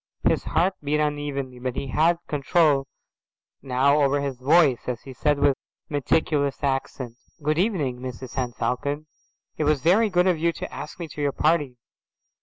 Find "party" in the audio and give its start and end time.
11.33-11.77